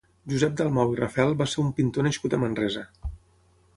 [0.31, 2.87] Josep Dalmau i Rafel va ser un pintor nascut a Manresa.